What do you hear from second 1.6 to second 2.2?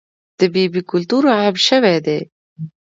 شوی دی؟